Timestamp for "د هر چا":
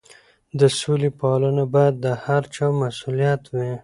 2.05-2.65